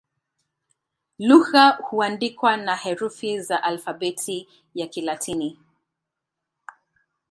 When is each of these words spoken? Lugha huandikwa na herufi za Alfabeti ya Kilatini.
Lugha 1.19 1.69
huandikwa 1.83 2.57
na 2.57 2.75
herufi 2.75 3.39
za 3.41 3.63
Alfabeti 3.63 4.47
ya 4.75 4.87
Kilatini. 4.87 5.57